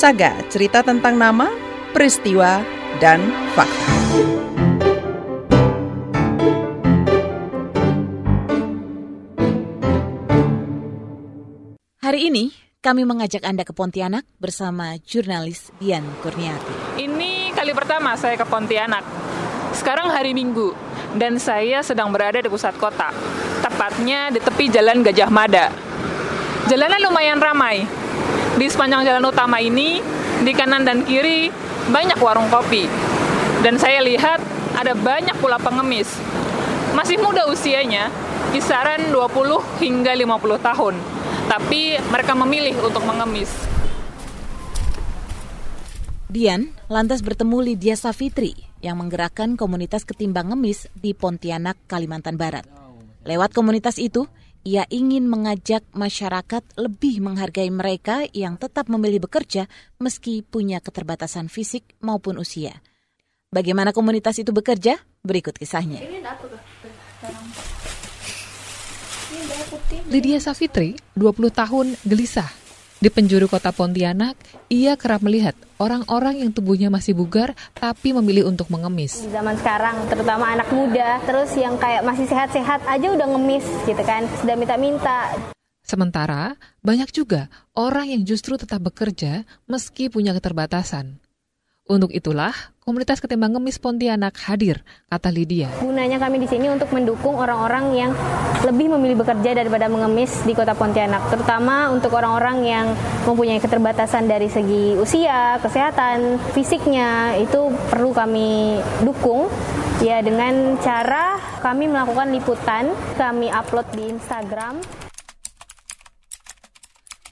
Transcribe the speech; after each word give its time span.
Saga, 0.00 0.32
cerita 0.48 0.80
tentang 0.80 1.12
nama, 1.20 1.52
peristiwa, 1.92 2.64
dan 3.04 3.20
fakta. 3.52 3.84
Hari 12.00 12.32
ini 12.32 12.48
kami 12.80 13.04
mengajak 13.04 13.44
Anda 13.44 13.60
ke 13.60 13.76
Pontianak 13.76 14.24
bersama 14.40 14.96
jurnalis 15.04 15.68
Dian 15.76 16.08
Kurniati. 16.24 16.96
Ini 16.96 17.52
kali 17.52 17.76
pertama 17.76 18.16
saya 18.16 18.40
ke 18.40 18.48
Pontianak. 18.48 19.04
Sekarang 19.76 20.08
hari 20.08 20.32
Minggu 20.32 20.72
dan 21.20 21.36
saya 21.36 21.84
sedang 21.84 22.08
berada 22.08 22.40
di 22.40 22.48
pusat 22.48 22.72
kota, 22.80 23.12
tepatnya 23.60 24.32
di 24.32 24.40
tepi 24.40 24.72
Jalan 24.72 25.04
Gajah 25.04 25.28
Mada. 25.28 25.68
Jalanan 26.72 27.04
lumayan 27.04 27.36
ramai. 27.36 27.99
Di 28.60 28.68
sepanjang 28.68 29.08
jalan 29.08 29.24
utama 29.32 29.56
ini, 29.56 30.04
di 30.44 30.52
kanan 30.52 30.84
dan 30.84 31.08
kiri 31.08 31.48
banyak 31.88 32.20
warung 32.20 32.52
kopi. 32.52 32.84
Dan 33.64 33.80
saya 33.80 34.04
lihat 34.04 34.44
ada 34.76 34.92
banyak 34.92 35.40
pula 35.40 35.56
pengemis. 35.56 36.12
Masih 36.92 37.16
muda 37.16 37.48
usianya, 37.48 38.12
kisaran 38.52 39.08
20 39.08 39.80
hingga 39.80 40.12
50 40.12 40.60
tahun 40.60 40.94
tapi 41.50 41.98
mereka 42.14 42.38
memilih 42.38 42.78
untuk 42.78 43.02
mengemis. 43.02 43.50
Dian 46.30 46.70
lantas 46.86 47.26
bertemu 47.26 47.74
Lydia 47.74 47.98
Safitri 47.98 48.54
yang 48.78 49.02
menggerakkan 49.02 49.58
komunitas 49.58 50.06
ketimbang 50.06 50.54
ngemis 50.54 50.86
di 50.94 51.10
Pontianak, 51.10 51.74
Kalimantan 51.90 52.38
Barat. 52.38 52.62
Lewat 53.26 53.50
komunitas 53.50 53.98
itu, 53.98 54.30
ia 54.60 54.84
ingin 54.92 55.24
mengajak 55.24 55.86
masyarakat 55.96 56.60
lebih 56.76 57.24
menghargai 57.24 57.72
mereka 57.72 58.28
yang 58.36 58.60
tetap 58.60 58.92
memilih 58.92 59.24
bekerja 59.24 59.66
meski 59.96 60.44
punya 60.44 60.84
keterbatasan 60.84 61.48
fisik 61.48 61.96
maupun 62.04 62.36
usia. 62.36 62.84
Bagaimana 63.50 63.90
komunitas 63.90 64.38
itu 64.38 64.52
bekerja? 64.54 65.00
Berikut 65.24 65.58
kisahnya. 65.58 66.00
Lydia 70.10 70.38
Safitri, 70.38 70.96
20 71.18 71.50
tahun, 71.50 71.86
gelisah. 72.06 72.69
Di 73.00 73.08
penjuru 73.08 73.48
kota 73.48 73.72
Pontianak, 73.72 74.36
ia 74.68 74.92
kerap 74.92 75.24
melihat 75.24 75.56
orang-orang 75.80 76.44
yang 76.44 76.52
tubuhnya 76.52 76.92
masih 76.92 77.16
bugar 77.16 77.56
tapi 77.72 78.12
memilih 78.12 78.52
untuk 78.52 78.68
mengemis. 78.68 79.24
Di 79.24 79.32
zaman 79.32 79.56
sekarang, 79.56 80.04
terutama 80.12 80.52
anak 80.52 80.68
muda, 80.68 81.16
terus 81.24 81.48
yang 81.56 81.80
kayak 81.80 82.04
masih 82.04 82.28
sehat-sehat 82.28 82.84
aja 82.84 83.08
udah 83.08 83.24
ngemis 83.24 83.64
gitu 83.88 84.04
kan, 84.04 84.28
sudah 84.44 84.52
minta-minta. 84.52 85.32
Sementara, 85.80 86.60
banyak 86.84 87.08
juga 87.08 87.48
orang 87.72 88.12
yang 88.12 88.28
justru 88.28 88.60
tetap 88.60 88.84
bekerja 88.84 89.48
meski 89.64 90.12
punya 90.12 90.36
keterbatasan. 90.36 91.24
Untuk 91.90 92.14
itulah, 92.14 92.54
komunitas 92.86 93.18
ketimbang 93.18 93.50
ngemis 93.50 93.82
Pontianak 93.82 94.38
hadir, 94.46 94.86
kata 95.10 95.26
Lydia. 95.26 95.66
Gunanya 95.82 96.22
kami 96.22 96.38
di 96.38 96.46
sini 96.46 96.70
untuk 96.70 96.86
mendukung 96.94 97.34
orang-orang 97.34 97.90
yang 97.98 98.10
lebih 98.62 98.94
memilih 98.94 99.18
bekerja 99.18 99.58
daripada 99.58 99.90
mengemis 99.90 100.46
di 100.46 100.54
kota 100.54 100.78
Pontianak, 100.78 101.34
terutama 101.34 101.90
untuk 101.90 102.14
orang-orang 102.14 102.62
yang 102.62 102.86
mempunyai 103.26 103.58
keterbatasan 103.58 104.30
dari 104.30 104.46
segi 104.46 104.94
usia, 105.02 105.58
kesehatan, 105.58 106.38
fisiknya, 106.54 107.34
itu 107.42 107.74
perlu 107.90 108.14
kami 108.14 108.78
dukung 109.02 109.50
ya 109.98 110.22
dengan 110.22 110.78
cara 110.78 111.42
kami 111.58 111.90
melakukan 111.90 112.30
liputan, 112.30 112.94
kami 113.18 113.50
upload 113.50 113.90
di 113.98 114.14
Instagram. 114.14 114.78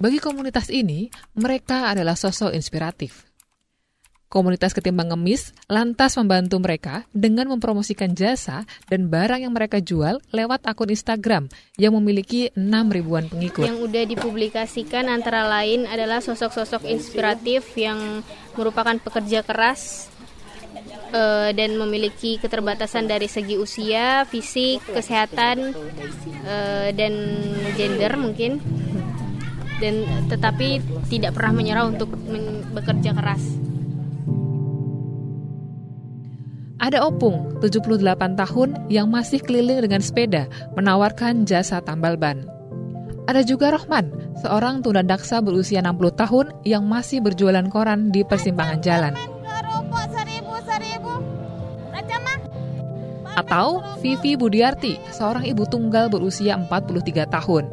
Bagi 0.00 0.16
komunitas 0.16 0.72
ini, 0.72 1.12
mereka 1.36 1.92
adalah 1.92 2.16
sosok 2.16 2.56
inspiratif 2.56 3.35
Komunitas 4.36 4.76
ketimbang 4.76 5.16
ngemis 5.16 5.56
lantas 5.64 6.12
membantu 6.20 6.60
mereka 6.60 7.08
dengan 7.16 7.48
mempromosikan 7.48 8.12
jasa 8.12 8.68
dan 8.84 9.08
barang 9.08 9.40
yang 9.40 9.56
mereka 9.56 9.80
jual 9.80 10.20
lewat 10.28 10.68
akun 10.68 10.92
Instagram 10.92 11.48
yang 11.80 11.96
memiliki 11.96 12.52
6 12.52 12.60
ribuan 12.92 13.32
pengikut. 13.32 13.64
Yang 13.64 13.88
udah 13.88 14.04
dipublikasikan 14.04 15.08
antara 15.08 15.48
lain 15.48 15.88
adalah 15.88 16.20
sosok-sosok 16.20 16.84
inspiratif 16.84 17.64
yang 17.80 18.20
merupakan 18.60 19.00
pekerja 19.00 19.40
keras 19.40 20.12
uh, 21.16 21.48
dan 21.56 21.72
memiliki 21.80 22.36
keterbatasan 22.36 23.08
dari 23.08 23.32
segi 23.32 23.56
usia, 23.56 24.28
fisik, 24.28 24.84
kesehatan, 24.84 25.72
uh, 26.44 26.92
dan 26.92 27.40
gender 27.72 28.20
mungkin 28.20 28.60
dan 29.80 30.04
tetapi 30.28 30.84
tidak 31.08 31.32
pernah 31.32 31.56
menyerah 31.56 31.88
untuk 31.88 32.12
bekerja 32.76 33.16
keras. 33.16 33.75
Ada 36.76 37.08
Opung, 37.08 37.56
78 37.64 38.36
tahun, 38.36 38.76
yang 38.92 39.08
masih 39.08 39.40
keliling 39.40 39.80
dengan 39.80 40.04
sepeda, 40.04 40.44
menawarkan 40.76 41.48
jasa 41.48 41.80
tambal 41.80 42.20
ban. 42.20 42.44
Ada 43.24 43.48
juga 43.48 43.72
Rohman, 43.72 44.12
seorang 44.44 44.84
tunadaksa 44.84 45.40
berusia 45.40 45.80
60 45.80 46.12
tahun 46.12 46.46
yang 46.68 46.84
masih 46.84 47.24
berjualan 47.24 47.64
koran 47.72 48.12
di 48.12 48.20
persimpangan 48.28 48.84
jalan. 48.84 49.16
Atau 53.40 53.80
Vivi 54.04 54.36
Budiarti, 54.36 55.00
seorang 55.16 55.48
ibu 55.48 55.64
tunggal 55.64 56.12
berusia 56.12 56.60
43 56.60 57.24
tahun. 57.24 57.64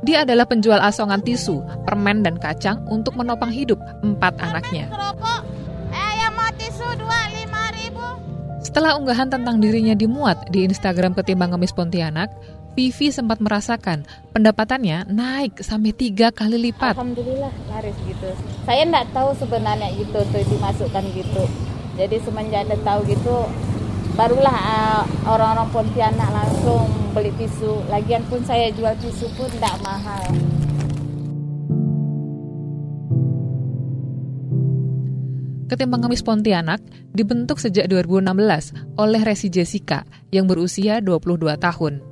Dia 0.00 0.24
adalah 0.24 0.48
penjual 0.48 0.80
asongan 0.80 1.20
tisu, 1.20 1.60
permen, 1.84 2.24
dan 2.24 2.40
kacang 2.40 2.80
untuk 2.88 3.20
menopang 3.20 3.52
hidup 3.52 3.76
empat 4.00 4.32
anaknya. 4.40 4.88
Setelah 8.70 8.94
unggahan 9.02 9.26
tentang 9.26 9.58
dirinya 9.58 9.98
dimuat 9.98 10.46
di 10.54 10.62
Instagram 10.62 11.10
ketimbang 11.18 11.50
ngemis 11.50 11.74
Pontianak, 11.74 12.30
Vivi 12.78 13.10
sempat 13.10 13.42
merasakan 13.42 14.06
pendapatannya 14.30 15.10
naik 15.10 15.58
sampai 15.58 15.90
tiga 15.90 16.30
kali 16.30 16.70
lipat. 16.70 16.94
Alhamdulillah 16.94 17.50
laris 17.66 17.98
gitu. 18.06 18.30
Saya 18.62 18.86
nggak 18.86 19.10
tahu 19.10 19.34
sebenarnya 19.34 19.90
gitu 19.98 20.22
tuh 20.22 20.42
dimasukkan 20.46 21.02
gitu. 21.18 21.50
Jadi 21.98 22.16
semenjak 22.22 22.70
ada 22.70 22.78
tahu 22.86 23.10
gitu, 23.10 23.50
barulah 24.14 24.54
uh, 24.54 25.02
orang-orang 25.26 25.66
Pontianak 25.74 26.30
langsung 26.30 26.86
beli 27.10 27.34
tisu. 27.42 27.82
Lagian 27.90 28.22
pun 28.30 28.38
saya 28.46 28.70
jual 28.70 28.94
tisu 29.02 29.34
pun 29.34 29.50
tidak 29.50 29.82
mahal. 29.82 30.30
Ketimbang 35.70 36.02
Ngemis 36.02 36.26
Pontianak 36.26 36.82
dibentuk 37.14 37.62
sejak 37.62 37.86
2016 37.86 38.98
oleh 38.98 39.22
Resi 39.22 39.54
Jessica 39.54 40.02
yang 40.34 40.50
berusia 40.50 40.98
22 40.98 41.46
tahun. 41.62 42.09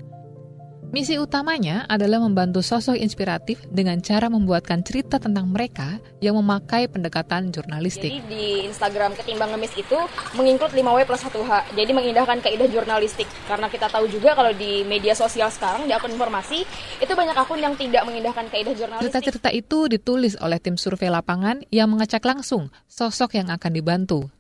Misi 0.89 1.21
utamanya 1.21 1.85
adalah 1.85 2.17
membantu 2.17 2.65
sosok 2.65 2.97
inspiratif 2.97 3.61
dengan 3.69 4.01
cara 4.01 4.33
membuatkan 4.33 4.81
cerita 4.81 5.21
tentang 5.21 5.45
mereka 5.45 6.01
yang 6.25 6.41
memakai 6.41 6.89
pendekatan 6.89 7.53
jurnalistik. 7.53 8.09
Jadi 8.09 8.25
di 8.25 8.65
Instagram 8.65 9.13
Ketimbang 9.13 9.53
Ngemis 9.53 9.77
itu 9.77 9.99
menginclude 10.33 10.73
5W 10.73 11.05
plus 11.05 11.21
1H. 11.29 11.77
Jadi 11.77 11.91
mengindahkan 11.93 12.41
kaidah 12.41 12.73
jurnalistik. 12.73 13.29
Karena 13.45 13.69
kita 13.69 13.93
tahu 13.93 14.09
juga 14.09 14.33
kalau 14.33 14.57
di 14.57 14.81
media 14.89 15.13
sosial 15.13 15.53
sekarang, 15.53 15.85
di 15.85 15.93
akun 15.93 16.09
informasi, 16.09 16.65
itu 17.05 17.13
banyak 17.13 17.37
akun 17.37 17.61
yang 17.61 17.77
tidak 17.77 18.09
mengindahkan 18.09 18.49
kaidah 18.49 18.73
jurnalistik. 18.73 19.13
Cerita-cerita 19.13 19.53
itu 19.53 19.93
ditulis 19.93 20.41
oleh 20.41 20.57
tim 20.57 20.81
survei 20.81 21.13
lapangan 21.13 21.69
yang 21.69 21.93
mengacak 21.93 22.25
langsung 22.25 22.73
sosok 22.89 23.37
yang 23.37 23.53
akan 23.53 23.77
dibantu. 23.77 24.33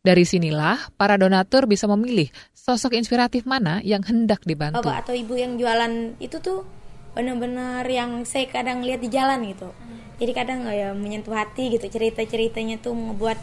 Dari 0.00 0.24
sinilah 0.24 0.96
para 0.96 1.20
donatur 1.20 1.68
bisa 1.68 1.84
memilih 1.84 2.32
sosok 2.56 2.96
inspiratif 2.96 3.44
mana 3.44 3.84
yang 3.84 4.00
hendak 4.00 4.40
dibantu. 4.48 4.80
Bapak 4.80 5.04
atau 5.04 5.12
ibu 5.12 5.36
yang 5.36 5.60
jualan 5.60 6.16
itu 6.16 6.40
tuh 6.40 6.64
benar-benar 7.12 7.84
yang 7.84 8.24
saya 8.24 8.48
kadang 8.48 8.80
lihat 8.80 9.04
di 9.04 9.12
jalan 9.12 9.44
gitu. 9.44 9.68
Jadi 10.16 10.32
kadang 10.32 10.64
ya 10.72 10.96
menyentuh 10.96 11.36
hati 11.36 11.76
gitu 11.76 11.84
cerita-ceritanya 11.84 12.80
tuh 12.80 12.96
membuat 12.96 13.36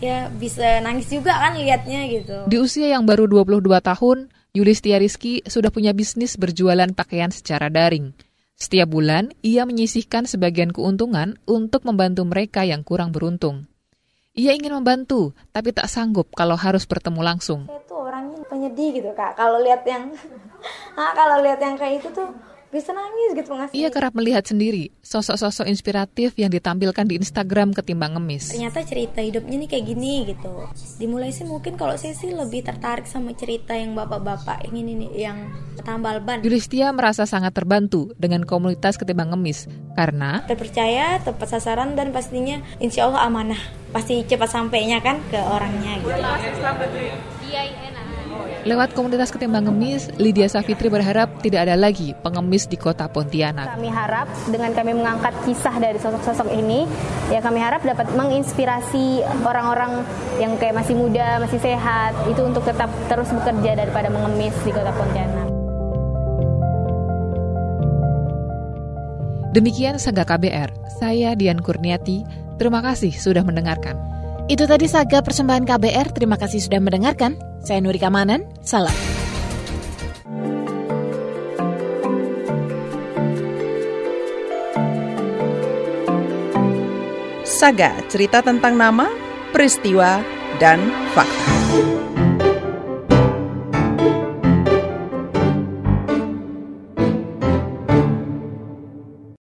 ya 0.00 0.32
bisa 0.32 0.80
nangis 0.80 1.12
juga 1.12 1.36
kan 1.36 1.60
liatnya 1.60 2.08
gitu. 2.08 2.48
Di 2.48 2.56
usia 2.56 2.96
yang 2.96 3.04
baru 3.04 3.28
22 3.28 3.68
tahun, 3.76 4.32
Yulistia 4.56 4.96
Rizky 4.96 5.44
sudah 5.44 5.68
punya 5.68 5.92
bisnis 5.92 6.40
berjualan 6.40 6.88
pakaian 6.96 7.28
secara 7.28 7.68
daring. 7.68 8.16
Setiap 8.56 8.88
bulan, 8.88 9.28
ia 9.44 9.68
menyisihkan 9.68 10.24
sebagian 10.24 10.72
keuntungan 10.72 11.36
untuk 11.44 11.84
membantu 11.84 12.24
mereka 12.24 12.64
yang 12.64 12.80
kurang 12.80 13.12
beruntung. 13.12 13.68
Ia 14.36 14.52
ingin 14.52 14.76
membantu, 14.76 15.32
tapi 15.48 15.72
tak 15.72 15.88
sanggup 15.88 16.28
kalau 16.36 16.60
harus 16.60 16.84
bertemu 16.84 17.24
langsung. 17.24 17.64
Saya 17.64 17.80
tuh 17.88 18.04
orangnya 18.04 18.44
penyedih 18.44 19.00
gitu 19.00 19.10
kak. 19.16 19.32
Kalau 19.32 19.64
lihat 19.64 19.80
yang, 19.88 20.12
nah, 20.92 21.12
kalau 21.18 21.40
lihat 21.40 21.56
yang 21.56 21.72
kayak 21.80 22.04
itu 22.04 22.12
tuh 22.12 22.28
bisa 22.74 22.90
nangis 22.90 23.30
gitu 23.38 23.50
ngasih 23.54 23.74
Ia 23.78 23.88
kerap 23.94 24.12
melihat 24.18 24.42
sendiri 24.42 24.90
sosok-sosok 25.00 25.70
inspiratif 25.70 26.34
yang 26.34 26.50
ditampilkan 26.50 27.06
di 27.06 27.14
Instagram 27.16 27.70
ketimbang 27.70 28.18
ngemis. 28.18 28.52
ternyata 28.52 28.82
cerita 28.82 29.22
hidupnya 29.22 29.56
nih 29.62 29.68
kayak 29.70 29.84
gini 29.86 30.14
gitu. 30.26 30.66
Dimulai 30.98 31.30
sih 31.30 31.46
mungkin 31.46 31.78
kalau 31.78 31.94
saya 31.94 32.12
sih 32.12 32.34
lebih 32.34 32.66
tertarik 32.66 33.06
sama 33.06 33.32
cerita 33.38 33.78
yang 33.78 33.94
bapak-bapak 33.94 34.66
yang 34.66 34.74
ini 34.82 34.92
nih 35.06 35.10
yang 35.30 35.38
tambal 35.86 36.18
ban. 36.18 36.42
Yulistia 36.42 36.90
merasa 36.90 37.22
sangat 37.24 37.54
terbantu 37.54 38.10
dengan 38.18 38.42
komunitas 38.42 38.98
ketimbang 38.98 39.30
ngemis 39.30 39.70
karena 39.94 40.42
terpercaya 40.50 41.22
tepat 41.22 41.48
sasaran 41.56 41.94
dan 41.94 42.10
pastinya 42.10 42.58
insya 42.82 43.06
Allah 43.06 43.30
amanah. 43.30 43.60
Pasti 43.94 44.20
cepat 44.26 44.50
sampainya 44.50 45.00
kan 45.00 45.22
ke 45.30 45.38
orangnya 45.40 46.02
gitu 46.02 46.18
lewat 48.66 48.98
komunitas 48.98 49.30
ketimbang 49.30 49.70
ngemis, 49.70 50.10
Lydia 50.18 50.50
Savitri 50.50 50.90
berharap 50.90 51.30
tidak 51.38 51.70
ada 51.70 51.78
lagi 51.78 52.18
pengemis 52.18 52.66
di 52.66 52.74
kota 52.74 53.06
Pontianak. 53.06 53.78
Kami 53.78 53.86
harap 53.86 54.26
dengan 54.50 54.74
kami 54.74 54.92
mengangkat 54.98 55.38
kisah 55.46 55.78
dari 55.78 56.02
sosok-sosok 56.02 56.50
ini, 56.50 56.82
ya 57.30 57.38
kami 57.38 57.62
harap 57.62 57.86
dapat 57.86 58.10
menginspirasi 58.18 59.22
orang-orang 59.46 60.02
yang 60.42 60.58
kayak 60.58 60.82
masih 60.82 60.98
muda, 60.98 61.38
masih 61.38 61.62
sehat, 61.62 62.18
itu 62.26 62.42
untuk 62.42 62.66
tetap 62.66 62.90
terus 63.06 63.30
bekerja 63.30 63.86
daripada 63.86 64.10
mengemis 64.10 64.52
di 64.66 64.74
kota 64.74 64.90
Pontianak. 64.90 65.46
Demikian 69.54 69.96
Saga 69.96 70.26
KBR, 70.26 70.74
saya 71.00 71.32
Dian 71.38 71.62
Kurniati, 71.62 72.26
terima 72.58 72.82
kasih 72.82 73.14
sudah 73.14 73.40
mendengarkan. 73.40 74.15
Itu 74.46 74.62
tadi 74.62 74.86
Saga 74.86 75.26
Persembahan 75.26 75.66
KBR, 75.66 76.14
terima 76.14 76.38
kasih 76.38 76.62
sudah 76.62 76.78
mendengarkan. 76.78 77.34
Saya 77.66 77.82
Nuri 77.82 77.98
Kamanan, 77.98 78.46
salam. 78.62 78.94
Saga, 87.42 87.98
cerita 88.06 88.38
tentang 88.38 88.78
nama, 88.78 89.10
peristiwa, 89.50 90.22
dan 90.62 90.78
fakta. 91.10 92.15